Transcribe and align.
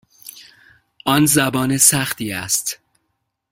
آن 1.05 1.25
زبان 1.25 1.77
سختی 1.77 2.31
است. 2.31 2.79